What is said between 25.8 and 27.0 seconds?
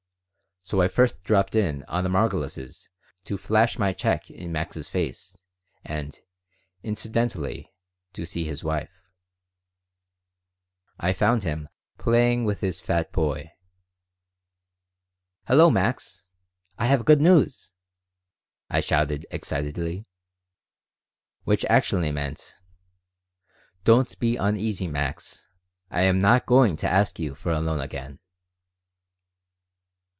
I am not going to